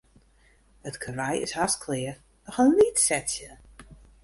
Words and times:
It 0.83 0.95
karwei 0.99 1.35
is 1.43 1.51
hast 1.57 1.81
klear, 1.83 2.13
noch 2.45 2.59
in 2.63 2.73
lyts 2.77 3.05
setsje. 3.07 3.49